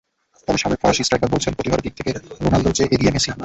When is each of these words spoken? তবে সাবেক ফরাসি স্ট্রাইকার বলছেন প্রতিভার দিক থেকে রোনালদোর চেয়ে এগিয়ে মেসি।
তবে 0.47 0.57
সাবেক 0.57 0.79
ফরাসি 0.81 1.01
স্ট্রাইকার 1.03 1.33
বলছেন 1.33 1.51
প্রতিভার 1.53 1.83
দিক 1.85 1.93
থেকে 1.99 2.11
রোনালদোর 2.43 2.75
চেয়ে 2.77 2.91
এগিয়ে 2.95 3.13
মেসি। 3.15 3.29